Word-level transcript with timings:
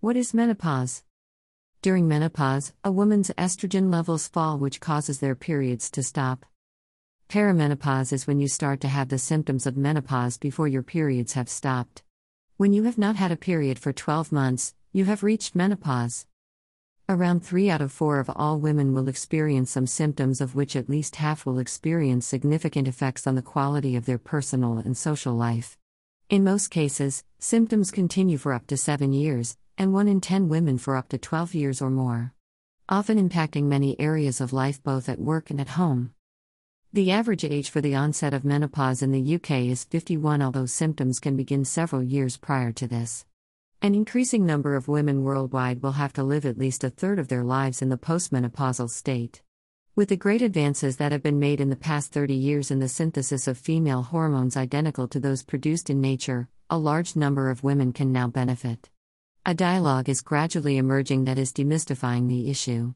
What 0.00 0.16
is 0.16 0.32
menopause? 0.32 1.02
During 1.82 2.06
menopause, 2.06 2.72
a 2.84 2.92
woman's 2.92 3.32
estrogen 3.36 3.90
levels 3.90 4.28
fall, 4.28 4.56
which 4.56 4.80
causes 4.80 5.18
their 5.18 5.34
periods 5.34 5.90
to 5.90 6.04
stop. 6.04 6.46
Perimenopause 7.28 8.12
is 8.12 8.24
when 8.24 8.38
you 8.38 8.46
start 8.46 8.80
to 8.82 8.86
have 8.86 9.08
the 9.08 9.18
symptoms 9.18 9.66
of 9.66 9.76
menopause 9.76 10.38
before 10.38 10.68
your 10.68 10.84
periods 10.84 11.32
have 11.32 11.48
stopped. 11.48 12.04
When 12.58 12.72
you 12.72 12.84
have 12.84 12.96
not 12.96 13.16
had 13.16 13.32
a 13.32 13.36
period 13.36 13.80
for 13.80 13.92
12 13.92 14.30
months, 14.30 14.72
you 14.92 15.04
have 15.06 15.24
reached 15.24 15.56
menopause. 15.56 16.26
Around 17.08 17.44
3 17.44 17.68
out 17.68 17.80
of 17.80 17.90
4 17.90 18.20
of 18.20 18.30
all 18.36 18.60
women 18.60 18.94
will 18.94 19.08
experience 19.08 19.72
some 19.72 19.88
symptoms, 19.88 20.40
of 20.40 20.54
which 20.54 20.76
at 20.76 20.88
least 20.88 21.16
half 21.16 21.44
will 21.44 21.58
experience 21.58 22.24
significant 22.24 22.86
effects 22.86 23.26
on 23.26 23.34
the 23.34 23.42
quality 23.42 23.96
of 23.96 24.06
their 24.06 24.18
personal 24.18 24.78
and 24.78 24.96
social 24.96 25.34
life. 25.34 25.76
In 26.30 26.44
most 26.44 26.68
cases, 26.68 27.24
symptoms 27.40 27.90
continue 27.90 28.38
for 28.38 28.52
up 28.52 28.68
to 28.68 28.76
7 28.76 29.12
years, 29.12 29.56
and 29.78 29.94
1 29.94 30.08
in 30.08 30.20
10 30.20 30.48
women 30.48 30.76
for 30.76 30.96
up 30.96 31.08
to 31.08 31.16
12 31.16 31.54
years 31.54 31.80
or 31.80 31.88
more. 31.88 32.34
Often 32.88 33.28
impacting 33.28 33.64
many 33.64 33.98
areas 34.00 34.40
of 34.40 34.52
life 34.52 34.82
both 34.82 35.08
at 35.08 35.20
work 35.20 35.50
and 35.50 35.60
at 35.60 35.68
home. 35.68 36.12
The 36.92 37.12
average 37.12 37.44
age 37.44 37.70
for 37.70 37.80
the 37.80 37.94
onset 37.94 38.34
of 38.34 38.44
menopause 38.44 39.02
in 39.02 39.12
the 39.12 39.34
UK 39.36 39.68
is 39.68 39.84
51, 39.84 40.42
although 40.42 40.66
symptoms 40.66 41.20
can 41.20 41.36
begin 41.36 41.64
several 41.64 42.02
years 42.02 42.36
prior 42.36 42.72
to 42.72 42.88
this. 42.88 43.24
An 43.80 43.94
increasing 43.94 44.44
number 44.44 44.74
of 44.74 44.88
women 44.88 45.22
worldwide 45.22 45.80
will 45.80 45.92
have 45.92 46.12
to 46.14 46.24
live 46.24 46.44
at 46.44 46.58
least 46.58 46.82
a 46.82 46.90
third 46.90 47.20
of 47.20 47.28
their 47.28 47.44
lives 47.44 47.80
in 47.80 47.88
the 47.88 47.96
postmenopausal 47.96 48.90
state. 48.90 49.42
With 49.94 50.08
the 50.08 50.16
great 50.16 50.42
advances 50.42 50.96
that 50.96 51.12
have 51.12 51.22
been 51.22 51.38
made 51.38 51.60
in 51.60 51.70
the 51.70 51.76
past 51.76 52.12
30 52.12 52.34
years 52.34 52.72
in 52.72 52.80
the 52.80 52.88
synthesis 52.88 53.46
of 53.46 53.56
female 53.56 54.02
hormones 54.02 54.56
identical 54.56 55.06
to 55.08 55.20
those 55.20 55.44
produced 55.44 55.88
in 55.88 56.00
nature, 56.00 56.48
a 56.68 56.78
large 56.78 57.14
number 57.14 57.48
of 57.48 57.62
women 57.62 57.92
can 57.92 58.10
now 58.10 58.26
benefit. 58.26 58.90
A 59.48 59.54
dialogue 59.54 60.10
is 60.10 60.20
gradually 60.20 60.76
emerging 60.76 61.24
that 61.24 61.38
is 61.38 61.54
demystifying 61.54 62.28
the 62.28 62.50
issue. 62.50 62.92